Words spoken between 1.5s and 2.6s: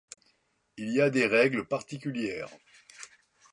particulières.